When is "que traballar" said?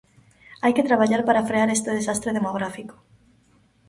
0.75-1.21